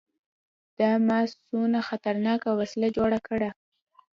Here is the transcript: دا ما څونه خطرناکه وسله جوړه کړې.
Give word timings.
دا 0.79 0.89
ما 1.07 1.19
څونه 1.47 1.79
خطرناکه 1.89 2.49
وسله 2.59 2.87
جوړه 2.97 3.19
کړې. 3.27 3.49